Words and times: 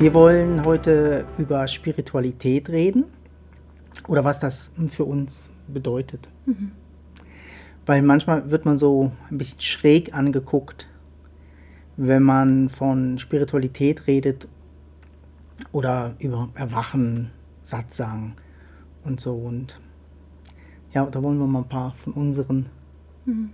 Wir 0.00 0.14
wollen 0.14 0.64
heute 0.64 1.26
über 1.36 1.68
Spiritualität 1.68 2.70
reden 2.70 3.04
oder 4.08 4.24
was 4.24 4.40
das 4.40 4.72
für 4.88 5.04
uns 5.04 5.50
bedeutet. 5.68 6.26
Mhm. 6.46 6.72
Weil 7.84 8.00
manchmal 8.00 8.50
wird 8.50 8.64
man 8.64 8.78
so 8.78 9.12
ein 9.30 9.36
bisschen 9.36 9.60
schräg 9.60 10.14
angeguckt, 10.14 10.88
wenn 11.98 12.22
man 12.22 12.70
von 12.70 13.18
Spiritualität 13.18 14.06
redet 14.06 14.48
oder 15.70 16.14
über 16.18 16.48
Erwachen, 16.54 17.30
Satzang 17.62 18.36
und 19.04 19.20
so. 19.20 19.34
Und 19.34 19.82
ja, 20.94 21.04
da 21.04 21.22
wollen 21.22 21.38
wir 21.38 21.46
mal 21.46 21.58
ein 21.58 21.68
paar 21.68 21.92
von 21.92 22.14
unseren 22.14 22.70
mhm. 23.26 23.50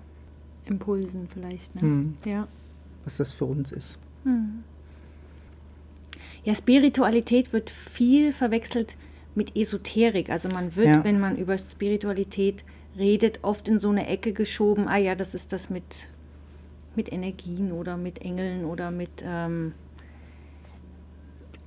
Impulsen 0.65 1.27
vielleicht, 1.27 1.75
ne? 1.75 1.83
Mhm. 1.83 2.17
Ja. 2.25 2.47
Was 3.03 3.17
das 3.17 3.33
für 3.33 3.47
uns 3.47 3.73
ist. 3.73 3.99
Mhm. 4.23 4.63
Ja, 6.47 6.55
Spiritualität 6.55 7.53
wird 7.53 7.71
viel 7.71 8.33
verwechselt 8.33 8.95
mit 9.35 9.57
Esoterik. 9.57 10.31
Also 10.31 10.49
man 10.49 10.77
wird, 10.77 10.87
ja. 10.87 11.05
wenn 11.05 11.19
man 11.19 11.37
über 11.37 11.59
Spiritualität 11.59 12.63
redet, 12.97 13.41
oft 13.43 13.69
in 13.69 13.81
so 13.81 13.91
eine 13.91 14.07
Ecke 14.07 14.33
geschoben, 14.33 14.87
ah 14.87 14.97
ja, 14.97 15.17
das 15.17 15.35
ist 15.35 15.53
das 15.53 15.71
mit, 15.71 15.83
mit 16.95 17.13
Energien 17.13 17.73
oder 17.73 17.97
mit 17.97 18.23
Engeln 18.23 18.65
oder 18.65 18.93
mit 18.93 19.25
ähm, 19.27 19.73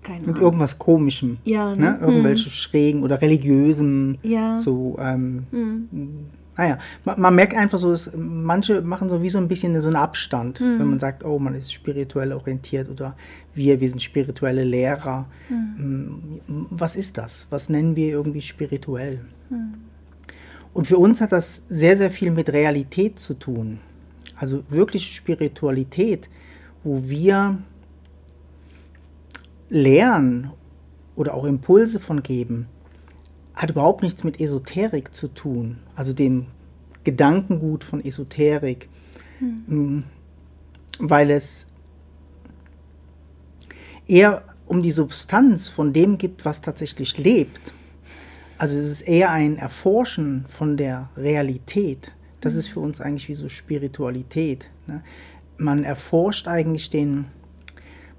keine 0.01 0.19
mit 0.19 0.29
Ahnung. 0.29 0.41
irgendwas 0.43 0.79
Komischem. 0.79 1.39
Ja, 1.43 1.75
ne? 1.75 1.81
ne? 1.81 1.97
Irgendwelche 1.99 2.45
hm. 2.45 2.51
schrägen 2.51 3.03
oder 3.03 3.21
religiösen. 3.21 4.17
Ja. 4.23 4.57
So, 4.57 4.97
ähm, 4.97 5.45
hm. 5.51 6.27
Naja, 6.59 6.77
man, 7.05 7.21
man, 7.21 7.35
merkt 7.35 7.55
einfach 7.55 7.77
so, 7.77 7.89
dass 7.89 8.11
manche 8.17 8.81
machen 8.81 9.07
so 9.07 9.21
wie 9.21 9.29
so 9.29 9.37
ein 9.37 9.47
bisschen 9.47 9.81
so 9.81 9.87
einen 9.87 9.95
Abstand, 9.95 10.59
mhm. 10.59 10.79
wenn 10.79 10.89
man 10.89 10.99
sagt, 10.99 11.23
oh, 11.23 11.39
man 11.39 11.55
ist 11.55 11.71
spirituell 11.71 12.33
orientiert 12.33 12.89
oder 12.89 13.15
wir, 13.53 13.79
wir 13.79 13.87
sind 13.87 14.01
spirituelle 14.01 14.65
Lehrer. 14.65 15.25
Mhm. 15.47 16.41
Was 16.69 16.97
ist 16.97 17.17
das? 17.17 17.47
Was 17.49 17.69
nennen 17.69 17.95
wir 17.95 18.09
irgendwie 18.09 18.41
spirituell? 18.41 19.21
Mhm. 19.49 19.75
Und 20.73 20.87
für 20.87 20.97
uns 20.97 21.21
hat 21.21 21.31
das 21.31 21.61
sehr, 21.69 21.95
sehr 21.95 22.11
viel 22.11 22.29
mit 22.29 22.51
Realität 22.51 23.19
zu 23.19 23.35
tun. 23.35 23.79
Also 24.35 24.65
wirkliche 24.67 25.13
Spiritualität, 25.13 26.29
wo 26.83 27.07
wir 27.07 27.57
lernen 29.69 30.51
oder 31.15 31.35
auch 31.35 31.45
Impulse 31.45 32.01
von 32.01 32.21
geben, 32.21 32.67
hat 33.59 33.71
überhaupt 33.71 34.03
nichts 34.03 34.23
mit 34.23 34.39
Esoterik 34.39 35.13
zu 35.13 35.27
tun, 35.27 35.79
also 35.95 36.13
dem 36.13 36.45
Gedankengut 37.03 37.83
von 37.83 38.03
Esoterik, 38.03 38.87
mhm. 39.41 40.05
weil 40.97 41.29
es 41.29 41.67
eher 44.07 44.43
um 44.65 44.81
die 44.81 44.91
Substanz 44.91 45.67
von 45.67 45.91
dem 45.91 46.17
gibt, 46.17 46.45
was 46.45 46.61
tatsächlich 46.61 47.17
lebt. 47.17 47.73
Also 48.57 48.77
es 48.77 48.85
ist 48.85 49.01
eher 49.01 49.29
ein 49.31 49.57
Erforschen 49.57 50.45
von 50.47 50.77
der 50.77 51.09
Realität. 51.17 52.13
Das 52.39 52.55
ist 52.55 52.67
hm. 52.67 52.73
für 52.73 52.79
uns 52.79 53.01
eigentlich 53.01 53.27
wie 53.27 53.33
so 53.33 53.49
Spiritualität. 53.49 54.69
Ne? 54.87 55.01
Man 55.57 55.83
erforscht 55.83 56.47
eigentlich 56.47 56.89
den, 56.89 57.25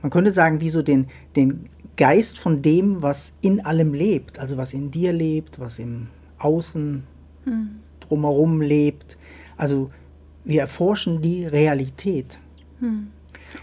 man 0.03 0.11
könnte 0.11 0.33
sagen, 0.33 0.61
wie 0.61 0.71
so 0.71 0.83
den, 0.83 1.09
den 1.37 1.69
Geist 2.01 2.39
von 2.39 2.63
dem, 2.63 3.03
was 3.03 3.35
in 3.43 3.63
allem 3.67 3.93
lebt, 3.93 4.39
also 4.39 4.57
was 4.57 4.73
in 4.73 4.91
dir 4.91 5.13
lebt, 5.13 5.61
was 5.61 5.79
im 5.79 6.07
Außen 6.39 7.03
hm. 7.45 7.69
drumherum 8.01 8.63
lebt. 8.63 9.19
Also 9.59 9.91
wir 10.43 10.63
erforschen 10.63 11.21
die 11.21 11.45
Realität. 11.45 12.39
Hm. 12.79 13.09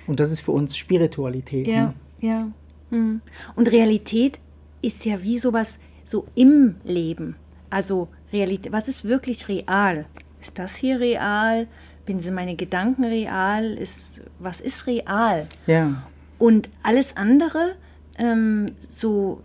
Und 0.06 0.20
das 0.20 0.30
ist 0.30 0.42
für 0.42 0.52
uns 0.52 0.78
Spiritualität. 0.78 1.66
Ja, 1.66 1.88
ne? 1.88 1.94
ja. 2.20 2.48
Hm. 2.92 3.22
Und 3.56 3.72
Realität 3.72 4.38
ist 4.84 5.04
ja 5.04 5.24
wie 5.24 5.40
sowas 5.40 5.80
so 6.06 6.28
im 6.36 6.76
Leben. 6.84 7.38
Also 7.72 8.08
Realität, 8.32 8.72
was 8.72 8.88
ist 8.88 9.04
wirklich 9.04 9.48
real? 9.48 10.06
Ist 10.40 10.60
das 10.60 10.76
hier 10.76 11.00
real? 11.00 11.66
Sind 12.06 12.36
meine 12.36 12.56
Gedanken 12.56 13.04
real? 13.04 13.74
Ist, 13.74 14.22
was 14.38 14.62
ist 14.62 14.86
real? 14.86 15.48
Ja. 15.66 16.04
Und 16.38 16.70
alles 16.84 17.18
andere 17.18 17.74
ähm, 18.18 18.68
so, 18.90 19.42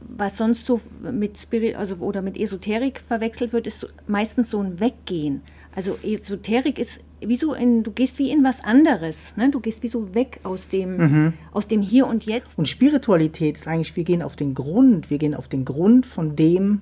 was 0.00 0.38
sonst 0.38 0.66
so 0.66 0.80
mit 1.02 1.38
Spirit, 1.38 1.76
also 1.76 1.96
oder 1.96 2.22
mit 2.22 2.36
Esoterik 2.36 3.02
verwechselt 3.06 3.52
wird, 3.52 3.66
ist 3.66 3.80
so, 3.80 3.88
meistens 4.06 4.50
so 4.50 4.60
ein 4.60 4.80
Weggehen. 4.80 5.42
Also 5.74 5.98
Esoterik 6.02 6.78
ist 6.78 7.00
wie 7.20 7.36
so 7.36 7.54
in, 7.54 7.82
du 7.82 7.90
gehst 7.90 8.18
wie 8.18 8.30
in 8.30 8.44
was 8.44 8.62
anderes, 8.62 9.36
ne? 9.36 9.50
Du 9.50 9.60
gehst 9.60 9.82
wie 9.82 9.88
so 9.88 10.14
weg 10.14 10.40
aus 10.42 10.68
dem, 10.68 10.96
mhm. 10.96 11.32
aus 11.52 11.68
dem 11.68 11.82
Hier 11.82 12.06
und 12.06 12.26
Jetzt. 12.26 12.58
Und 12.58 12.68
Spiritualität 12.68 13.56
ist 13.56 13.66
eigentlich, 13.66 13.96
wir 13.96 14.04
gehen 14.04 14.22
auf 14.22 14.36
den 14.36 14.54
Grund, 14.54 15.10
wir 15.10 15.18
gehen 15.18 15.34
auf 15.34 15.48
den 15.48 15.64
Grund 15.64 16.06
von 16.06 16.36
dem, 16.36 16.80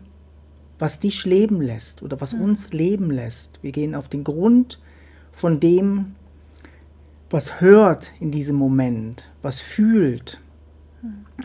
was 0.79 1.01
dich 1.01 1.25
leben 1.25 1.63
lässt 1.63 2.03
oder 2.03 2.21
was 2.21 2.35
mhm. 2.35 2.43
uns 2.43 2.73
leben 2.73 3.11
lässt. 3.11 3.61
Wir 3.63 3.73
gehen 3.73 3.95
auf 3.95 4.09
den 4.09 4.25
Grund 4.25 4.81
von 5.31 5.61
dem, 5.61 6.17
was 7.31 7.61
hört 7.61 8.13
in 8.21 8.31
diesem 8.31 8.57
Moment, 8.57 9.31
was 9.43 9.61
fühlt, 9.61 10.42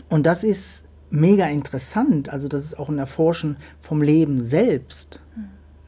und 0.09 0.25
das 0.25 0.43
ist 0.43 0.87
mega 1.09 1.47
interessant. 1.47 2.29
Also 2.29 2.47
das 2.47 2.65
ist 2.65 2.79
auch 2.79 2.89
ein 2.89 2.99
Erforschen 2.99 3.57
vom 3.79 4.01
Leben 4.01 4.41
selbst. 4.41 5.21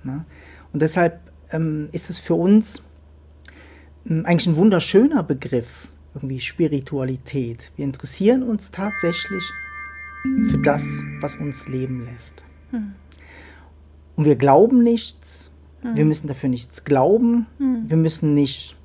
Ne? 0.04 0.26
Und 0.74 0.82
deshalb 0.82 1.20
ähm, 1.52 1.90
ist 1.92 2.10
es 2.10 2.20
für 2.20 2.36
uns 2.36 2.84
ähm, 4.10 4.26
eigentlich 4.26 4.48
ein 4.48 4.56
wunderschöner 4.56 5.24
Begriff, 5.24 5.90
irgendwie 6.16 6.40
Spiritualität. 6.40 7.72
Wir 7.76 7.86
interessieren 7.86 8.44
uns 8.44 8.72
tatsächlich 8.72 9.44
für 10.50 10.62
das, 10.64 10.86
was 11.22 11.36
uns 11.36 11.68
leben 11.68 12.06
lässt. 12.06 12.44
Mhm. 12.72 12.94
Und 14.16 14.26
wir 14.26 14.36
glauben 14.36 14.84
nichts, 14.84 15.52
mhm. 15.82 15.96
wir 15.96 16.06
müssen 16.06 16.28
dafür 16.28 16.50
nichts 16.50 16.84
glauben, 16.84 17.46
wir 17.88 17.98
müssen 17.98 18.34
nicht 18.34 18.76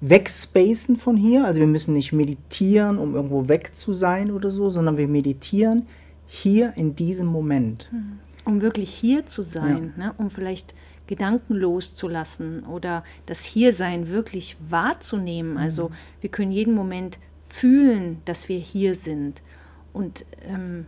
wegspacen 0.00 0.96
von 0.96 1.16
hier. 1.16 1.44
Also 1.44 1.60
wir 1.60 1.66
müssen 1.66 1.94
nicht 1.94 2.12
meditieren, 2.12 2.98
um 2.98 3.14
irgendwo 3.14 3.48
weg 3.48 3.74
zu 3.74 3.92
sein 3.92 4.30
oder 4.30 4.50
so, 4.50 4.70
sondern 4.70 4.96
wir 4.96 5.08
meditieren 5.08 5.86
hier 6.26 6.74
in 6.76 6.96
diesem 6.96 7.26
Moment. 7.26 7.88
Hm. 7.90 8.18
Um 8.44 8.60
wirklich 8.60 8.90
hier 8.90 9.26
zu 9.26 9.42
sein, 9.42 9.94
ja. 9.96 10.06
ne? 10.06 10.14
um 10.18 10.30
vielleicht 10.30 10.74
Gedanken 11.06 11.54
loszulassen 11.54 12.64
oder 12.64 13.04
das 13.26 13.44
Hiersein 13.44 14.08
wirklich 14.08 14.56
wahrzunehmen. 14.68 15.52
Mhm. 15.52 15.58
Also 15.58 15.90
wir 16.20 16.30
können 16.30 16.52
jeden 16.52 16.74
Moment 16.74 17.18
fühlen, 17.48 18.20
dass 18.24 18.48
wir 18.48 18.58
hier 18.58 18.94
sind. 18.94 19.40
Und 19.92 20.24
ähm, 20.42 20.86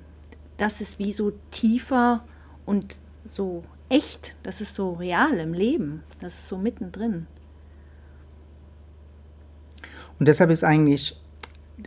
das 0.56 0.80
ist 0.80 0.98
wie 0.98 1.12
so 1.12 1.32
tiefer 1.50 2.24
und 2.66 3.00
so 3.24 3.64
echt, 3.88 4.36
das 4.42 4.60
ist 4.60 4.74
so 4.74 4.92
real 4.92 5.38
im 5.38 5.54
Leben, 5.54 6.02
das 6.20 6.38
ist 6.38 6.48
so 6.48 6.58
mittendrin. 6.58 7.26
Und 10.18 10.28
deshalb 10.28 10.50
ist 10.50 10.64
eigentlich 10.64 11.16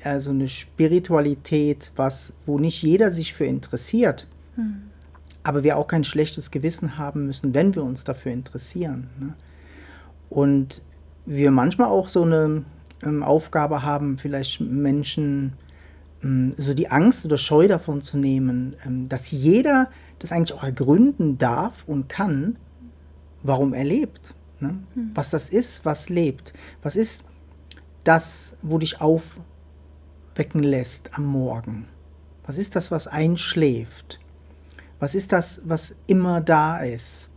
also 0.04 0.32
eine 0.32 0.48
Spiritualität, 0.48 1.92
was, 1.96 2.34
wo 2.46 2.60
nicht 2.60 2.82
jeder 2.82 3.12
sich 3.12 3.34
für 3.34 3.46
interessiert, 3.46 4.28
hm. 4.56 4.84
aber 5.44 5.64
wir 5.64 5.78
auch 5.78 5.88
kein 5.88 6.04
schlechtes 6.04 6.52
Gewissen 6.52 6.98
haben 6.98 7.26
müssen, 7.26 7.54
wenn 7.54 7.76
wir 7.76 7.84
uns 7.84 8.04
dafür 8.04 8.32
interessieren. 8.32 9.10
Ne? 9.20 9.34
Und 10.30 10.82
wir 11.26 11.52
manchmal 11.52 11.90
auch 11.90 12.08
so 12.08 12.24
eine 12.24 12.64
ähm, 13.04 13.22
Aufgabe 13.22 13.84
haben, 13.84 14.18
vielleicht 14.18 14.62
Menschen 14.62 15.54
ähm, 16.24 16.54
so 16.58 16.74
die 16.74 16.90
Angst 16.90 17.26
oder 17.26 17.38
Scheu 17.38 17.68
davon 17.68 18.02
zu 18.02 18.18
nehmen, 18.18 18.76
ähm, 18.86 19.10
dass 19.10 19.32
jeder 19.32 19.90
das 20.20 20.32
eigentlich 20.32 20.58
auch 20.58 20.64
ergründen 20.64 21.38
darf 21.38 21.84
und 21.88 22.08
kann, 22.08 22.56
warum 23.44 23.74
er 23.74 23.84
lebt. 23.84 24.34
Ne? 24.62 24.76
Hm. 24.94 25.12
Was 25.16 25.32
das 25.32 25.50
ist, 25.50 25.84
was 25.84 26.10
lebt. 26.10 26.54
Was 26.82 26.96
ist 26.96 27.26
das, 28.04 28.56
wo 28.62 28.78
dich 28.78 29.02
aufwecken 29.02 30.64
lässt 30.64 31.18
am 31.18 31.26
Morgen? 31.26 31.88
Was 32.46 32.58
ist 32.58 32.76
das, 32.76 32.92
was 32.92 33.08
einschläft? 33.08 34.20
Was 35.00 35.16
ist 35.16 35.32
das, 35.32 35.62
was 35.66 35.96
immer 36.08 36.42
da 36.42 36.80
ist? 36.80 37.30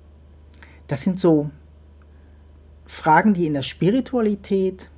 Das 0.86 1.02
sind 1.02 1.18
so 1.18 1.50
Fragen, 2.86 3.34
die 3.34 3.46
in 3.46 3.54
der 3.54 3.62
Spiritualität 3.62 4.90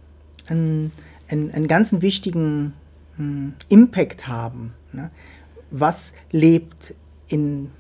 einen, 0.47 0.93
einen, 1.29 1.51
einen 1.53 1.69
ganz 1.69 1.93
wichtigen 2.01 2.75
hm, 3.17 3.55
Impact 3.69 4.27
haben. 4.27 4.75
Ne? 4.93 5.11
Was 5.71 6.13
lebt 6.31 6.95
in, 7.29 7.71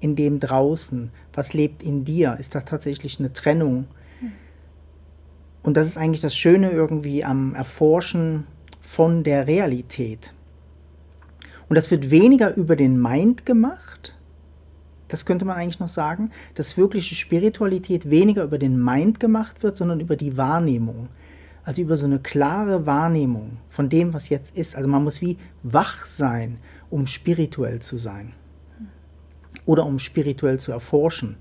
in 0.00 0.16
dem 0.16 0.40
draußen? 0.40 1.10
Was 1.32 1.52
lebt 1.52 1.82
in 1.82 2.04
dir? 2.04 2.36
Ist 2.38 2.54
da 2.54 2.60
tatsächlich 2.60 3.18
eine 3.18 3.32
Trennung? 3.32 3.86
Und 5.64 5.78
das 5.78 5.86
ist 5.86 5.96
eigentlich 5.96 6.20
das 6.20 6.36
Schöne 6.36 6.70
irgendwie 6.70 7.24
am 7.24 7.54
Erforschen 7.54 8.46
von 8.80 9.24
der 9.24 9.46
Realität. 9.48 10.32
Und 11.68 11.74
das 11.76 11.90
wird 11.90 12.10
weniger 12.10 12.54
über 12.54 12.76
den 12.76 13.00
Mind 13.00 13.46
gemacht. 13.46 14.14
Das 15.08 15.24
könnte 15.24 15.46
man 15.46 15.56
eigentlich 15.56 15.80
noch 15.80 15.88
sagen, 15.88 16.30
dass 16.54 16.76
wirkliche 16.76 17.14
Spiritualität 17.14 18.10
weniger 18.10 18.44
über 18.44 18.58
den 18.58 18.82
Mind 18.82 19.18
gemacht 19.18 19.62
wird, 19.62 19.78
sondern 19.78 20.00
über 20.00 20.16
die 20.16 20.36
Wahrnehmung. 20.36 21.08
Also 21.64 21.80
über 21.80 21.96
so 21.96 22.04
eine 22.04 22.18
klare 22.18 22.84
Wahrnehmung 22.84 23.56
von 23.70 23.88
dem, 23.88 24.12
was 24.12 24.28
jetzt 24.28 24.54
ist. 24.54 24.76
Also 24.76 24.88
man 24.90 25.02
muss 25.02 25.22
wie 25.22 25.38
wach 25.62 26.04
sein, 26.04 26.58
um 26.90 27.06
spirituell 27.06 27.80
zu 27.80 27.96
sein. 27.96 28.34
Oder 29.64 29.86
um 29.86 29.98
spirituell 29.98 30.58
zu 30.58 30.72
erforschen. 30.72 31.36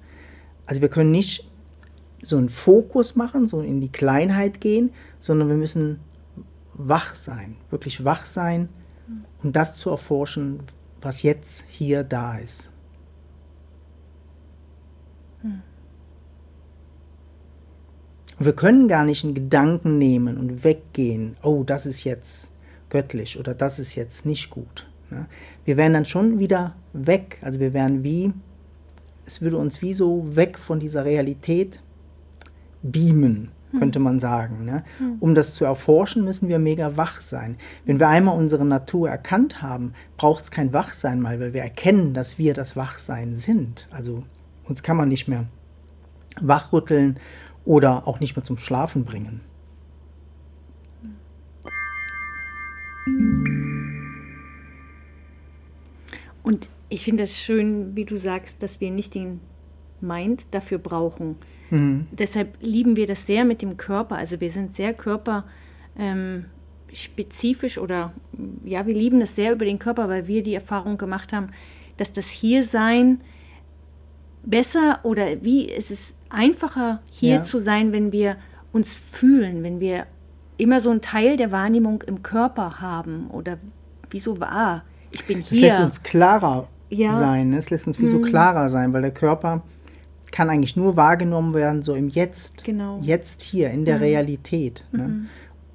Also 0.66 0.80
wir 0.80 0.88
können 0.88 1.12
nicht 1.12 1.52
so 2.24 2.38
einen 2.38 2.50
Fokus 2.50 3.16
machen, 3.16 3.48
so 3.48 3.62
in 3.62 3.82
die 3.82 3.92
Kleinheit 3.92 4.62
gehen, 4.62 4.92
sondern 5.20 5.50
wir 5.50 5.58
müssen 5.58 6.00
wach 6.74 7.14
sein, 7.14 7.56
wirklich 7.70 8.04
wach 8.04 8.26
sein, 8.26 8.70
um 9.44 9.52
das 9.52 9.76
zu 9.76 9.90
erforschen, 9.90 10.62
was 11.02 11.22
jetzt 11.22 11.66
hier 11.68 12.04
da 12.04 12.38
ist. 12.38 12.72
Hm. 15.42 15.62
Wir 18.40 18.54
können 18.54 18.88
gar 18.88 19.04
nicht 19.04 19.24
einen 19.24 19.36
Gedanken 19.36 19.98
nehmen 19.98 20.38
und 20.38 20.64
weggehen, 20.64 21.38
oh, 21.44 21.64
das 21.64 21.86
ist 21.86 22.04
jetzt 22.04 22.52
göttlich 22.90 23.38
oder 23.38 23.54
das 23.54 23.80
ist 23.80 23.96
jetzt 23.96 24.26
nicht 24.26 24.50
gut. 24.50 24.88
Ne? 25.12 25.28
Wir 25.66 25.78
wären 25.78 25.94
dann 25.94 26.06
schon 26.06 26.40
wieder 26.40 26.76
weg, 26.94 27.38
also 27.42 27.60
wir 27.60 27.74
wären 27.74 28.04
wie, 28.04 28.34
es 29.26 29.42
würde 29.42 29.58
uns 29.58 29.82
wie 29.82 29.94
so 29.94 30.36
weg 30.36 30.58
von 30.58 30.80
dieser 30.80 31.06
Realität 31.06 31.80
beamen, 32.84 33.52
hm. 33.72 33.80
könnte 33.80 34.00
man 34.00 34.20
sagen. 34.20 34.66
Ne? 34.66 34.84
Hm. 35.00 35.18
Um 35.20 35.34
das 35.34 35.56
zu 35.56 35.66
erforschen, 35.66 36.24
müssen 36.24 36.50
wir 36.50 36.60
mega 36.60 36.96
wach 36.96 37.22
sein. 37.22 37.58
Wenn 37.86 38.00
wir 38.00 38.08
einmal 38.08 38.38
unsere 38.38 38.66
Natur 38.66 39.10
erkannt 39.10 39.62
haben, 39.62 39.94
braucht 40.18 40.44
es 40.44 40.52
kein 40.52 40.74
Wachsein 40.74 41.20
mal, 41.20 41.40
weil 41.40 41.54
wir 41.54 41.62
erkennen, 41.62 42.14
dass 42.14 42.38
wir 42.38 42.54
das 42.54 42.76
Wachsein 42.76 43.36
sind. 43.36 43.88
Also 43.92 44.24
uns 44.66 44.84
kann 44.84 44.98
man 44.98 45.10
nicht 45.10 45.28
mehr 45.28 45.46
wachrütteln 46.40 47.20
oder 47.66 48.08
auch 48.08 48.20
nicht 48.20 48.36
mehr 48.36 48.44
zum 48.44 48.58
Schlafen 48.58 49.06
bringen. 49.06 49.42
Und 56.44 56.70
ich 56.90 57.04
finde 57.04 57.24
es 57.24 57.36
schön, 57.36 57.96
wie 57.96 58.06
du 58.06 58.18
sagst, 58.18 58.62
dass 58.62 58.80
wir 58.80 58.92
nicht 58.92 59.16
den 59.16 59.40
Mind 60.04 60.46
dafür 60.52 60.78
brauchen. 60.78 61.38
Mhm. 61.70 62.08
Deshalb 62.12 62.58
lieben 62.62 62.96
wir 62.96 63.08
das 63.08 63.26
sehr 63.26 63.46
mit 63.46 63.62
dem 63.62 63.78
Körper. 63.78 64.18
Also 64.18 64.40
wir 64.40 64.52
sind 64.52 64.76
sehr 64.76 64.94
körperspezifisch 64.94 67.78
ähm, 67.78 67.84
oder 67.84 68.14
ja, 68.64 68.86
wir 68.86 68.94
lieben 68.94 69.20
das 69.20 69.36
sehr 69.36 69.54
über 69.54 69.66
den 69.66 69.80
Körper, 69.80 70.10
weil 70.10 70.28
wir 70.28 70.44
die 70.44 70.54
Erfahrung 70.54 70.98
gemacht 70.98 71.34
haben, 71.34 71.48
dass 71.98 72.14
das 72.14 72.28
Hiersein 72.28 73.22
besser 74.44 75.00
oder 75.04 75.42
wie 75.42 75.66
ist 75.66 75.90
es 75.90 76.14
einfacher 76.30 77.02
hier 77.12 77.36
ja. 77.36 77.42
zu 77.42 77.60
sein, 77.60 77.92
wenn 77.92 78.12
wir 78.12 78.38
uns 78.72 78.96
fühlen, 78.96 79.64
wenn 79.64 79.80
wir 79.80 80.06
immer 80.58 80.80
so 80.80 80.90
einen 80.90 81.02
Teil 81.02 81.38
der 81.38 81.52
Wahrnehmung 81.52 82.02
im 82.04 82.24
Körper 82.24 82.82
haben 82.82 83.30
oder 83.30 83.58
wieso 84.10 84.40
war. 84.40 84.84
Ich 85.12 85.26
bin 85.26 85.40
hier. 85.40 85.58
Es 85.58 85.62
lässt 85.62 85.82
uns 85.82 86.04
klarer 86.04 86.68
ja. 86.90 87.12
sein, 87.12 87.50
ne? 87.50 87.58
es 87.58 87.70
lässt 87.70 87.88
uns 87.88 88.00
wie 88.00 88.08
so 88.08 88.18
hm. 88.18 88.26
klarer 88.26 88.70
sein, 88.70 88.94
weil 88.94 89.02
der 89.02 89.14
Körper 89.14 89.64
kann 90.34 90.50
eigentlich 90.50 90.76
nur 90.76 90.98
wahrgenommen 90.98 91.54
werden, 91.54 91.84
so 91.84 91.94
im 91.94 92.10
Jetzt, 92.10 92.64
genau. 92.64 93.00
jetzt 93.04 93.44
hier, 93.44 93.70
in 93.70 93.86
der 93.86 93.98
mhm. 93.98 94.02
Realität. 94.02 94.84
Ne? 94.92 95.04
Mhm. 95.04 95.26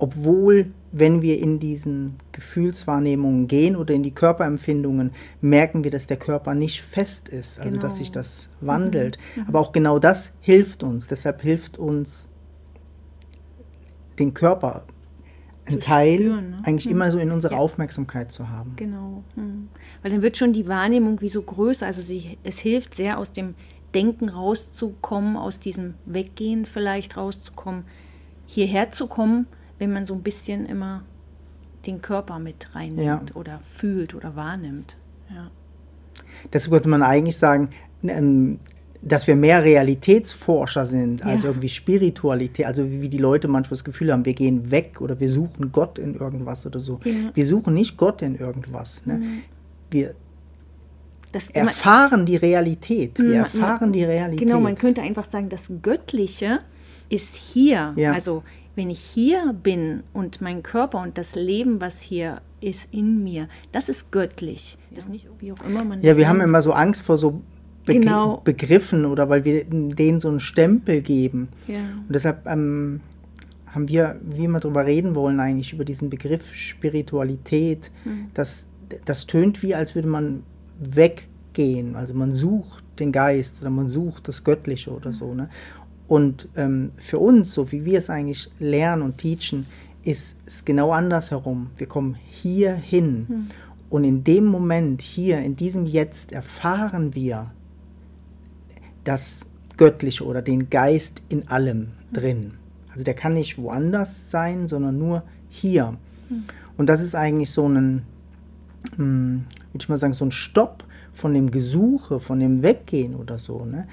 Obwohl, 0.00 0.72
wenn 0.90 1.22
wir 1.22 1.38
in 1.38 1.60
diesen 1.60 2.16
Gefühlswahrnehmungen 2.32 3.46
gehen 3.46 3.76
oder 3.76 3.94
in 3.94 4.02
die 4.02 4.10
Körperempfindungen, 4.10 5.12
merken 5.40 5.84
wir, 5.84 5.93
dass 5.93 6.08
der 6.08 6.16
Körper 6.16 6.55
nicht 6.55 6.82
fest 6.82 7.28
ist, 7.28 7.60
also 7.60 7.70
genau. 7.70 7.82
dass 7.82 7.99
sich 7.99 8.10
das 8.10 8.50
wandelt. 8.60 9.19
Mhm. 9.37 9.43
mhm. 9.43 9.49
Aber 9.49 9.60
auch 9.60 9.70
genau 9.70 10.00
das 10.00 10.32
hilft 10.40 10.82
uns. 10.82 11.06
Deshalb 11.06 11.40
hilft 11.40 11.78
uns 11.78 12.26
den 14.19 14.34
Körper 14.34 14.82
ein 15.66 15.78
Teil 15.78 16.16
spüren, 16.16 16.50
ne? 16.50 16.62
eigentlich 16.64 16.87
mhm. 16.87 16.93
immer 16.93 17.10
so 17.12 17.19
in 17.19 17.31
unserer 17.31 17.52
ja. 17.52 17.58
Aufmerksamkeit 17.58 18.32
zu 18.32 18.49
haben. 18.49 18.72
Genau. 18.75 19.22
Mhm. 19.37 19.69
Weil 20.02 20.10
dann 20.10 20.22
wird 20.22 20.37
schon 20.37 20.52
die 20.52 20.66
Wahrnehmung 20.66 21.20
wie 21.20 21.28
so 21.28 21.43
größer. 21.43 21.87
Also 21.87 22.02
sie, 22.02 22.38
es 22.43 22.58
hilft 22.58 22.96
sehr 22.96 23.19
aus 23.19 23.32
dem 23.32 23.55
Denken 23.94 24.29
rauszukommen, 24.29 25.37
aus 25.37 25.61
diesem 25.61 25.94
Weggehen 26.05 26.67
vielleicht 26.67 27.17
rauszukommen, 27.17 27.85
hierher 28.46 28.90
zu 28.90 29.06
kommen, 29.06 29.46
wenn 29.79 29.93
man 29.93 30.06
so 30.06 30.14
ein 30.14 30.23
bisschen 30.23 30.67
immer 30.67 31.02
den 31.87 32.02
Körper 32.02 32.38
mit 32.38 32.75
reinnimmt 32.75 33.31
ja. 33.31 33.37
oder 33.37 33.61
fühlt 33.70 34.14
oder 34.14 34.37
wahrnimmt. 34.37 34.96
Ja. 35.31 35.50
Das 36.50 36.70
würde 36.70 36.88
man 36.88 37.02
eigentlich 37.02 37.37
sagen, 37.37 37.70
ähm, 38.02 38.58
dass 39.00 39.26
wir 39.26 39.37
mehr 39.37 39.62
Realitätsforscher 39.62 40.84
sind 40.84 41.25
als 41.25 41.44
ja. 41.44 41.50
irgendwie 41.50 41.69
Spiritualität. 41.69 42.67
Also 42.67 42.91
wie 42.91 43.08
die 43.08 43.19
Leute 43.19 43.49
manchmal 43.49 43.70
das 43.70 43.84
Gefühl 43.84 44.12
haben, 44.12 44.25
wir 44.25 44.34
gehen 44.34 44.70
weg 44.70 45.00
oder 45.00 45.19
wir 45.20 45.31
suchen 45.31 45.70
Gott 45.73 45.99
in 45.99 46.14
irgendwas 46.14 46.67
oder 46.67 46.81
so. 46.81 47.00
Ja. 47.05 47.31
Wir 47.32 47.46
suchen 47.46 47.75
nicht 47.75 47.96
Gott 47.96 48.23
in 48.23 48.37
irgendwas. 48.37 49.06
Ne? 49.06 49.14
Mhm. 49.14 49.43
Wir 49.91 50.14
das 51.33 51.51
erfahren 51.51 52.25
die 52.25 52.37
Realität. 52.37 53.19
Wir 53.19 53.39
erfahren 53.39 53.93
die 53.93 54.05
Realität. 54.05 54.47
Genau, 54.47 54.61
man 54.61 54.77
könnte 54.77 55.03
einfach 55.03 55.31
sagen, 55.31 55.49
das 55.49 55.71
Göttliche 55.83 56.61
ist 57.09 57.35
hier. 57.35 57.93
Ja. 57.97 58.13
Also 58.13 58.43
wenn 58.75 58.91
ich 58.91 59.01
hier 59.01 59.55
bin 59.61 60.05
und 60.13 60.41
mein 60.41 60.63
Körper 60.63 61.03
und 61.03 61.19
das 61.19 61.35
Leben, 61.35 61.81
was 61.81 62.01
hier 62.01 62.41
ist 62.61 62.89
in 62.93 63.23
mir, 63.25 63.49
das 63.73 63.89
ist 63.89 64.11
göttlich. 64.11 64.79
Das 64.91 65.05
ist 65.05 65.11
nicht 65.11 65.29
wie 65.41 65.53
auch 65.53 65.65
immer 65.65 65.85
man 65.85 66.01
Ja, 66.01 66.17
wir 66.17 66.29
haben 66.29 66.41
immer 66.41 66.63
so 66.63 66.73
Angst 66.73 67.03
vor 67.03 67.19
so 67.19 67.43
Be 67.85 67.95
genau. 67.95 68.43
Begriffen 68.45 69.07
oder 69.07 69.29
weil 69.31 69.45
wir 69.45 69.65
denen 69.65 70.21
so 70.21 70.29
einen 70.29 70.41
Stempel 70.41 71.01
geben. 71.01 71.49
Ja. 71.67 71.77
Und 71.77 72.15
deshalb 72.15 72.47
ähm, 72.47 73.01
haben 73.67 73.89
wir, 73.89 74.21
wie 74.23 74.47
wir 74.47 74.61
darüber 74.61 74.85
reden 74.85 75.15
wollen, 75.15 75.41
eigentlich 75.41 75.73
über 75.73 75.85
diesen 75.85 76.11
Begriff 76.11 76.55
Spiritualität, 76.55 77.91
hm. 78.05 78.27
das, 78.35 78.67
das 79.07 79.27
tönt 79.27 79.63
wie, 79.63 79.75
als 79.75 79.95
würde 79.95 80.09
man 80.09 80.43
weggehen. 80.79 81.97
Also 81.97 82.15
man 82.15 82.33
sucht 82.33 82.85
den 82.99 83.13
Geist 83.13 83.57
oder 83.61 83.71
man 83.71 83.89
sucht 83.89 84.29
das 84.29 84.45
Göttliche 84.45 84.91
oder 84.91 85.13
so. 85.13 85.35
Ne? 85.35 85.49
Und 86.09 86.49
ähm, 86.57 86.93
für 86.97 87.19
uns, 87.19 87.53
so 87.53 87.71
wie 87.71 87.85
wir 87.85 87.99
es 87.99 88.11
eigentlich 88.11 88.49
lernen 88.59 89.03
und 89.03 89.19
teachen, 89.19 89.67
ist 90.05 90.39
es 90.47 90.65
genau 90.65 90.91
andersherum. 90.93 91.70
Wir 91.77 91.87
kommen 91.87 92.17
hier 92.27 92.75
hin 92.75 93.27
hm. 93.29 93.47
und 93.91 94.05
in 94.05 94.25
dem 94.25 94.47
Moment, 94.47 95.03
hier, 95.03 95.39
in 95.41 95.55
diesem 95.55 95.85
Jetzt 95.85 96.32
erfahren 96.32 97.15
wir 97.15 97.53
das 99.05 99.44
Göttliche 99.77 100.25
oder 100.25 100.41
den 100.41 100.70
Geist 100.70 101.20
in 101.29 101.47
allem 101.49 101.81
hm. 101.81 101.89
drin. 102.13 102.53
Also 102.91 103.05
der 103.05 103.15
kann 103.15 103.35
nicht 103.35 103.58
woanders 103.58 104.31
sein, 104.31 104.67
sondern 104.67 104.99
nur 104.99 105.23
hier. 105.51 105.97
Hm. 106.29 106.44
Und 106.79 106.89
das 106.89 107.03
ist 107.03 107.15
eigentlich 107.15 107.51
so 107.51 107.69
ein, 107.69 108.03
hm, 108.97 109.44
würde 109.79 109.85
ich 109.85 109.89
mal 109.89 109.97
sagen, 109.97 110.13
so 110.13 110.25
ein 110.25 110.32
Stopp 110.32 110.85
von 111.13 111.35
dem 111.35 111.51
Gesuche, 111.51 112.20
von 112.20 112.41
dem 112.41 112.63
Weggehen 112.63 113.15
oder 113.15 113.39
so. 113.39 113.65
Ne? 113.65 113.87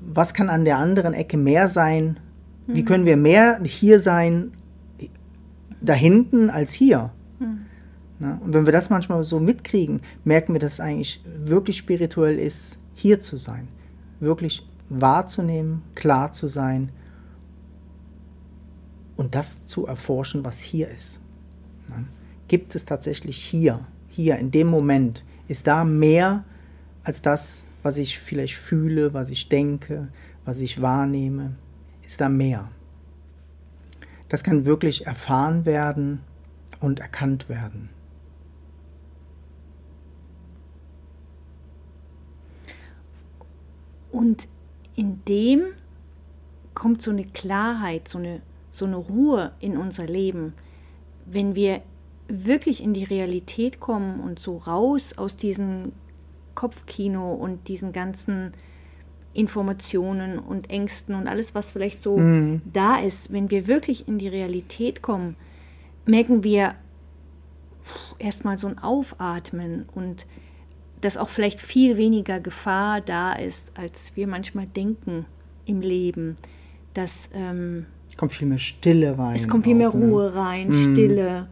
Was 0.00 0.34
kann 0.34 0.48
an 0.48 0.64
der 0.64 0.76
anderen 0.76 1.14
Ecke 1.14 1.36
mehr 1.36 1.68
sein? 1.68 2.20
Wie 2.66 2.82
mhm. 2.82 2.86
können 2.86 3.06
wir 3.06 3.16
mehr 3.16 3.60
hier 3.64 3.98
sein 3.98 4.52
da 5.80 5.94
hinten 5.94 6.50
als 6.50 6.72
hier? 6.72 7.10
Mhm. 7.38 7.60
Ne? 8.18 8.38
Und 8.44 8.52
wenn 8.52 8.66
wir 8.66 8.72
das 8.72 8.90
manchmal 8.90 9.24
so 9.24 9.40
mitkriegen, 9.40 10.00
merken 10.24 10.52
wir, 10.52 10.60
dass 10.60 10.74
es 10.74 10.80
eigentlich 10.80 11.24
wirklich 11.44 11.78
spirituell 11.78 12.38
ist, 12.38 12.78
hier 12.94 13.20
zu 13.20 13.36
sein. 13.36 13.68
Wirklich 14.20 14.68
wahrzunehmen, 14.90 15.82
klar 15.94 16.32
zu 16.32 16.48
sein 16.48 16.90
und 19.16 19.34
das 19.34 19.66
zu 19.66 19.86
erforschen, 19.86 20.44
was 20.44 20.58
hier 20.60 20.88
ist. 20.88 21.20
Ne? 21.88 22.04
Gibt 22.48 22.74
es 22.74 22.84
tatsächlich 22.84 23.36
hier 23.36 23.80
hier, 24.18 24.36
in 24.36 24.50
dem 24.50 24.66
Moment, 24.66 25.24
ist 25.46 25.68
da 25.68 25.84
mehr 25.84 26.42
als 27.04 27.22
das, 27.22 27.64
was 27.84 27.98
ich 27.98 28.18
vielleicht 28.18 28.56
fühle, 28.56 29.14
was 29.14 29.30
ich 29.30 29.48
denke, 29.48 30.08
was 30.44 30.60
ich 30.60 30.82
wahrnehme, 30.82 31.54
ist 32.04 32.20
da 32.20 32.28
mehr. 32.28 32.68
Das 34.28 34.42
kann 34.42 34.64
wirklich 34.64 35.06
erfahren 35.06 35.64
werden 35.66 36.18
und 36.80 36.98
erkannt 36.98 37.48
werden. 37.48 37.90
Und 44.10 44.48
in 44.96 45.24
dem 45.26 45.62
kommt 46.74 47.02
so 47.02 47.12
eine 47.12 47.24
Klarheit, 47.24 48.08
so 48.08 48.18
eine, 48.18 48.42
so 48.72 48.84
eine 48.84 48.96
Ruhe 48.96 49.52
in 49.60 49.76
unser 49.76 50.06
Leben, 50.06 50.54
wenn 51.24 51.54
wir 51.54 51.82
wirklich 52.28 52.82
in 52.82 52.94
die 52.94 53.04
Realität 53.04 53.80
kommen 53.80 54.20
und 54.20 54.38
so 54.38 54.58
raus 54.58 55.14
aus 55.16 55.36
diesem 55.36 55.92
Kopfkino 56.54 57.34
und 57.34 57.68
diesen 57.68 57.92
ganzen 57.92 58.52
Informationen 59.32 60.38
und 60.38 60.70
Ängsten 60.70 61.14
und 61.14 61.26
alles, 61.26 61.54
was 61.54 61.70
vielleicht 61.70 62.02
so 62.02 62.18
mhm. 62.18 62.62
da 62.72 62.98
ist, 62.98 63.32
wenn 63.32 63.50
wir 63.50 63.66
wirklich 63.66 64.08
in 64.08 64.18
die 64.18 64.28
Realität 64.28 65.02
kommen, 65.02 65.36
merken 66.06 66.42
wir 66.42 66.74
erstmal 68.18 68.56
so 68.56 68.66
ein 68.66 68.78
Aufatmen 68.78 69.86
und 69.94 70.26
dass 71.00 71.16
auch 71.16 71.28
vielleicht 71.28 71.60
viel 71.60 71.96
weniger 71.96 72.40
Gefahr 72.40 73.00
da 73.00 73.32
ist, 73.34 73.72
als 73.78 74.12
wir 74.16 74.26
manchmal 74.26 74.66
denken 74.66 75.26
im 75.64 75.80
Leben. 75.80 76.36
Dass, 76.94 77.30
ähm, 77.32 77.86
kommt 78.16 78.32
viel 78.32 78.48
mehr 78.48 78.58
Stille 78.58 79.16
rein. 79.16 79.36
Es 79.36 79.48
kommt 79.48 79.64
viel 79.64 79.76
mehr 79.76 79.90
auch, 79.90 79.94
ne? 79.94 80.06
Ruhe 80.06 80.34
rein, 80.34 80.68
Mm. 80.70 80.72
Stille, 80.72 81.48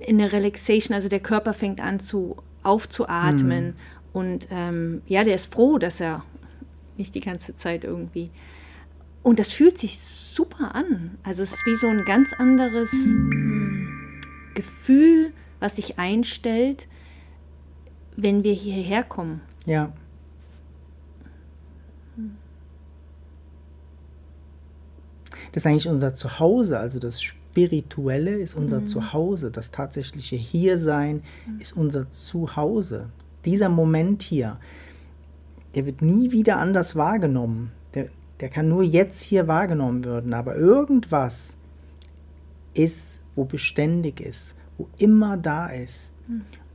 in 0.00 0.18
der 0.18 0.32
Relaxation, 0.32 0.94
also 0.94 1.08
der 1.08 1.20
Körper 1.20 1.54
fängt 1.54 1.80
an 1.80 2.00
zu 2.00 2.36
aufzuatmen 2.62 3.68
Mm. 3.68 4.16
und 4.16 4.48
ähm, 4.50 5.02
ja, 5.06 5.24
der 5.24 5.34
ist 5.34 5.52
froh, 5.52 5.78
dass 5.78 6.00
er 6.00 6.24
nicht 6.96 7.14
die 7.14 7.20
ganze 7.20 7.56
Zeit 7.56 7.84
irgendwie. 7.84 8.30
Und 9.22 9.38
das 9.38 9.50
fühlt 9.50 9.78
sich 9.78 9.98
super 9.98 10.74
an. 10.74 11.18
Also 11.22 11.42
es 11.42 11.52
ist 11.52 11.66
wie 11.66 11.76
so 11.76 11.86
ein 11.88 12.04
ganz 12.04 12.32
anderes 12.34 12.90
Gefühl, 14.54 15.32
was 15.58 15.76
sich 15.76 15.98
einstellt, 15.98 16.86
wenn 18.16 18.44
wir 18.44 18.52
hierher 18.52 19.02
kommen. 19.02 19.40
Ja. 19.66 19.92
Das 25.52 25.64
ist 25.64 25.66
eigentlich 25.66 25.88
unser 25.88 26.14
Zuhause, 26.14 26.78
also 26.78 26.98
das 26.98 27.22
Spirituelle 27.50 28.36
ist 28.36 28.54
unser 28.54 28.86
Zuhause, 28.86 29.50
das 29.50 29.72
tatsächliche 29.72 30.36
Hiersein 30.36 31.22
ist 31.58 31.76
unser 31.76 32.08
Zuhause. 32.08 33.10
Dieser 33.44 33.68
Moment 33.68 34.22
hier, 34.22 34.58
der 35.74 35.84
wird 35.84 36.00
nie 36.00 36.30
wieder 36.30 36.58
anders 36.58 36.94
wahrgenommen. 36.94 37.72
Der, 37.94 38.06
der 38.38 38.50
kann 38.50 38.68
nur 38.68 38.84
jetzt 38.84 39.20
hier 39.22 39.48
wahrgenommen 39.48 40.04
werden, 40.04 40.32
aber 40.32 40.54
irgendwas 40.54 41.56
ist, 42.74 43.20
wo 43.34 43.44
beständig 43.44 44.20
ist, 44.20 44.54
wo 44.78 44.88
immer 44.98 45.36
da 45.36 45.66
ist, 45.66 46.12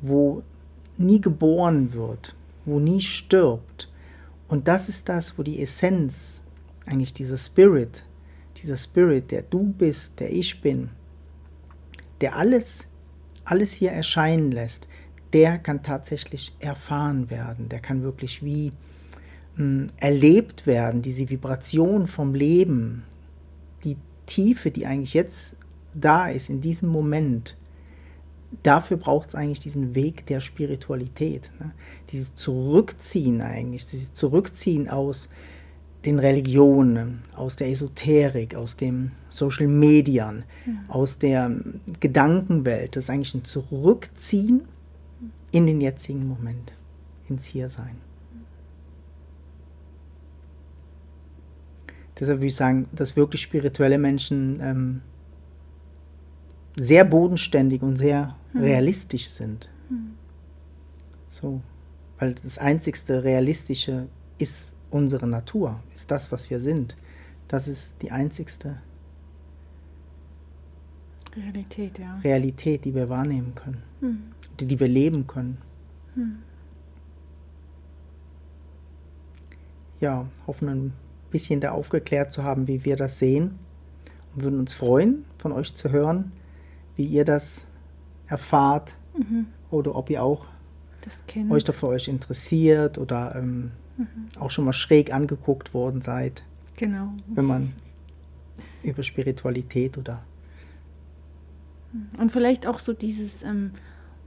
wo 0.02 0.44
nie 0.98 1.22
geboren 1.22 1.94
wird, 1.94 2.36
wo 2.66 2.80
nie 2.80 3.00
stirbt. 3.00 3.90
Und 4.50 4.68
das 4.68 4.90
ist 4.90 5.08
das, 5.08 5.38
wo 5.38 5.44
die 5.44 5.62
Essenz, 5.62 6.42
eigentlich 6.86 7.14
dieser 7.14 7.38
Spirit, 7.38 8.04
dieser 8.66 8.78
Spirit, 8.78 9.30
der 9.30 9.44
du 9.44 9.74
bist, 9.78 10.20
der 10.20 10.34
ich 10.34 10.60
bin, 10.60 10.90
der 12.22 12.36
alles, 12.36 12.88
alles 13.44 13.72
hier 13.72 13.92
erscheinen 13.92 14.52
lässt, 14.52 14.88
der 15.34 15.60
kann 15.60 15.84
tatsächlich 15.84 16.52
erfahren 16.60 17.30
werden, 17.30 17.70
der 17.70 17.80
kann 17.80 18.02
wirklich 18.02 18.44
wie 18.44 18.72
mh, 19.58 19.90
erlebt 19.98 20.66
werden, 20.66 21.04
diese 21.04 21.30
Vibration 21.30 22.08
vom 22.08 22.34
Leben, 22.34 23.04
die 23.84 23.98
Tiefe, 24.26 24.72
die 24.72 24.88
eigentlich 24.88 25.14
jetzt 25.14 25.58
da 25.94 26.28
ist, 26.28 26.50
in 26.50 26.60
diesem 26.60 26.90
Moment, 26.90 27.56
dafür 28.64 28.98
braucht 28.98 29.30
es 29.30 29.36
eigentlich 29.36 29.60
diesen 29.60 29.94
Weg 29.94 30.26
der 30.26 30.40
Spiritualität. 30.40 31.52
Ne? 31.60 31.72
Dieses 32.10 32.34
Zurückziehen 32.34 33.42
eigentlich, 33.42 33.86
dieses 33.86 34.14
Zurückziehen 34.14 34.90
aus 34.90 35.30
den 36.06 36.20
Religionen, 36.20 37.24
aus 37.36 37.56
der 37.56 37.70
Esoterik, 37.70 38.56
aus 38.56 38.76
den 38.78 39.12
Social 39.30 39.68
Medien, 39.68 40.44
aus 40.88 41.18
der 41.18 41.52
Gedankenwelt. 42.00 42.96
Das 42.96 43.06
ist 43.06 43.10
eigentlich 43.10 43.34
ein 43.34 43.44
Zurückziehen 43.44 44.62
in 45.52 45.66
den 45.66 45.82
jetzigen 45.82 46.28
Moment, 46.28 46.74
ins 47.28 47.46
Hiersein. 47.46 47.98
Deshalb 52.20 52.40
würde 52.40 52.48
ich 52.48 52.56
sagen, 52.56 52.88
dass 52.94 53.16
wirklich 53.16 53.42
spirituelle 53.42 53.98
Menschen 53.98 54.60
ähm, 54.62 55.02
sehr 56.78 57.04
bodenständig 57.04 57.82
und 57.82 57.98
sehr 57.98 58.36
realistisch 58.54 59.30
sind. 59.30 59.70
So, 61.28 61.62
weil 62.20 62.36
das 62.36 62.58
einzigste 62.58 63.24
Realistische 63.24 64.08
ist 64.38 64.75
unsere 64.96 65.28
Natur, 65.28 65.80
ist 65.94 66.10
das, 66.10 66.32
was 66.32 66.50
wir 66.50 66.60
sind. 66.62 66.96
Das 67.50 67.68
ist 67.68 68.02
die 68.02 68.12
einzigste 68.12 68.78
Realität, 71.36 72.00
ja. 72.00 72.18
Realität, 72.24 72.86
die 72.86 72.96
wir 72.96 73.10
wahrnehmen 73.10 73.54
können, 73.56 73.84
Hm. 74.00 74.18
die, 74.60 74.66
die 74.68 74.80
wir 74.80 74.88
leben 74.88 75.28
können. 75.28 75.58
Ja, 80.00 80.26
hoffen 80.48 80.70
ein 80.70 80.94
bisschen 81.30 81.60
da 81.60 81.72
aufgeklärt 81.72 82.32
zu 82.32 82.44
haben, 82.44 82.68
wie 82.70 82.86
wir 82.86 82.96
das 82.96 83.20
sehen 83.20 83.60
und 84.34 84.44
würden 84.44 84.60
uns 84.60 84.74
freuen, 84.74 85.26
von 85.38 85.52
euch 85.52 85.76
zu 85.76 85.92
hören, 85.92 86.32
wie 86.96 87.06
ihr 87.06 87.26
das 87.26 87.66
erfahrt 88.28 88.96
oder 89.72 89.94
ob 89.96 90.10
ihr 90.10 90.24
auch 90.24 90.46
euch 91.50 91.64
dafür 91.66 91.90
euch 91.90 92.08
interessiert 92.08 92.98
oder 92.98 93.36
ähm, 93.36 93.72
auch 94.40 94.52
schon 94.52 94.66
mal 94.66 94.74
schräg 94.74 95.14
angeguckt 95.14 95.74
worden 95.74 96.02
seid, 96.02 96.44
Genau. 96.76 97.14
wenn 97.28 97.46
man 97.46 97.74
über 98.84 99.04
Spiritualität 99.04 99.98
oder 99.98 100.22
Und 102.18 102.32
vielleicht 102.32 102.68
auch 102.68 102.80
so 102.80 102.94
dieses 102.94 103.44
ähm, 103.44 103.72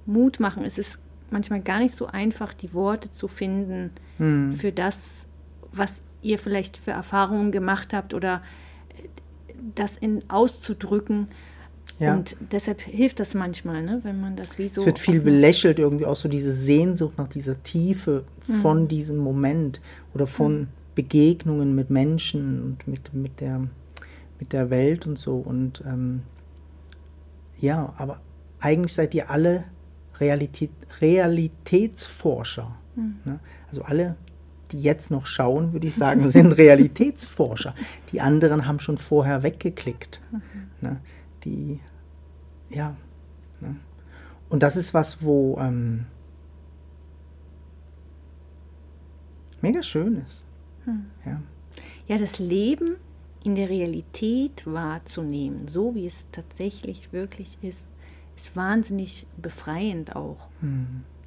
Mut 0.07 0.41
machen. 0.41 0.65
Es 0.65 0.79
ist 0.79 0.99
manchmal 1.31 1.61
gar 1.61 1.79
nicht 1.79 1.95
so 1.95 2.07
einfach, 2.07 2.55
die 2.55 2.73
Worte 2.73 3.11
zu 3.11 3.29
finden 3.29 3.91
hm, 4.17 4.55
für 4.55 4.73
das, 4.73 5.27
was 5.73 6.03
ihr 6.23 6.39
vielleicht 6.39 6.79
für 6.79 6.93
Erfahrungen 6.93 7.53
gemacht 7.53 7.93
habt 7.93 8.15
oder 8.15 8.43
äh, 8.97 9.09
das 9.75 9.97
in 9.97 10.29
auszudrücken. 10.29 11.29
Ja. 11.99 12.15
Und 12.15 12.37
deshalb 12.53 12.81
hilft 12.81 13.21
das 13.21 13.35
manchmal, 13.35 13.83
ne, 13.83 14.01
wenn 14.03 14.21
man 14.21 14.37
das 14.37 14.59
wie 14.59 14.69
so. 14.69 14.81
es 14.83 14.87
wird 14.87 14.99
viel 14.99 15.21
belächelt, 15.21 15.79
irgendwie 15.79 16.07
auch 16.07 16.17
so 16.17 16.29
diese 16.29 16.53
Sehnsucht 16.53 17.19
nach 17.19 17.29
dieser 17.29 17.63
Tiefe 17.63 18.25
Mhm. 18.49 18.55
von 18.61 18.89
diesem 18.89 19.19
Moment 19.19 19.81
oder 20.15 20.27
von 20.27 20.69
Begegnungen 20.95 21.75
mit 21.75 21.91
Menschen 21.91 22.63
und 22.63 22.89
mit, 22.89 23.13
mit, 23.15 23.41
der, 23.41 23.61
mit 24.41 24.53
der 24.53 24.71
Welt 24.71 25.07
und 25.07 25.19
so. 25.19 25.37
Und 25.37 25.83
ähm, 25.87 26.23
ja, 27.61 27.93
aber 27.97 28.21
eigentlich 28.61 28.95
seid 28.95 29.15
ihr 29.15 29.31
alle 29.31 29.65
Realität, 30.19 30.71
Realitätsforscher. 31.01 32.75
Mhm. 32.97 33.17
Ne? 33.25 33.39
Also 33.69 33.83
alle, 33.83 34.17
die 34.73 34.81
jetzt 34.81 35.11
noch 35.11 35.27
schauen, 35.27 35.73
würde 35.73 35.87
ich 35.87 35.95
sagen, 35.95 36.29
sind 36.29 36.53
Realitätsforscher. 36.59 37.75
Die 38.13 38.21
anderen 38.21 38.67
haben 38.67 38.81
schon 38.81 38.99
vorher 38.99 39.43
weggeklickt. 39.43 40.21
Ne? 40.81 40.97
Die, 41.45 41.81
ja. 42.71 42.97
Ne? 43.61 43.77
Und 44.49 44.63
das 44.63 44.77
ist 44.77 44.95
was, 44.95 45.23
wo 45.23 45.59
ähm, 45.61 46.07
mega 49.61 49.83
schön 49.83 50.17
ist. 50.17 50.45
Ja. 51.25 51.41
Ja, 52.07 52.19
das 52.19 52.39
Leben 52.39 52.97
in 53.45 53.55
der 53.55 53.69
Realität 53.69 54.63
wahrzunehmen, 54.67 55.69
so 55.69 55.95
wie 55.95 56.07
es 56.07 56.27
tatsächlich 56.33 57.13
wirklich 57.13 57.59
ist, 57.63 57.87
ist 58.37 58.57
wahnsinnig 58.57 59.27
befreiend 59.37 60.17
auch. 60.17 60.49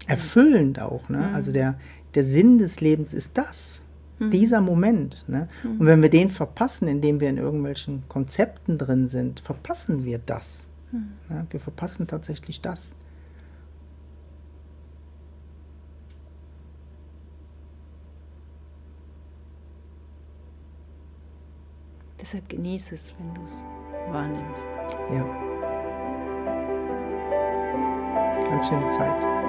Erfüllend 0.07 0.79
auch. 0.79 1.09
Ne? 1.09 1.33
Also 1.33 1.51
der, 1.51 1.77
der 2.15 2.23
Sinn 2.23 2.57
des 2.57 2.81
Lebens 2.81 3.13
ist 3.13 3.37
das. 3.37 3.83
Dieser 4.29 4.61
Moment. 4.61 5.25
Ne? 5.27 5.47
Und 5.63 5.85
wenn 5.85 6.01
wir 6.01 6.09
den 6.09 6.29
verpassen, 6.29 6.87
indem 6.87 7.19
wir 7.19 7.29
in 7.29 7.37
irgendwelchen 7.37 8.03
Konzepten 8.07 8.77
drin 8.77 9.07
sind, 9.07 9.39
verpassen 9.39 10.05
wir 10.05 10.19
das. 10.19 10.67
Ne? 10.91 11.45
Wir 11.49 11.59
verpassen 11.59 12.07
tatsächlich 12.07 12.61
das. 12.61 12.95
Deshalb 22.19 22.47
genieße 22.47 22.95
es, 22.95 23.11
wenn 23.17 23.33
du 23.33 23.41
es 23.43 23.63
wahrnimmst. 24.13 24.67
Ja. 25.11 25.25
Ganz 28.49 28.67
schöne 28.67 28.89
Zeit. 28.89 29.40